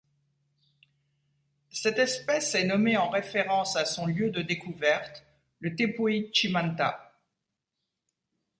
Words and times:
Cette 1.69 1.99
espèce 1.99 2.55
est 2.55 2.63
nommée 2.63 2.97
en 2.97 3.09
référence 3.11 3.75
à 3.75 3.85
son 3.85 4.07
lieu 4.07 4.31
de 4.31 4.41
découverte, 4.41 5.23
le 5.59 5.75
Tepuy 5.75 6.31
Chimantá. 6.33 7.19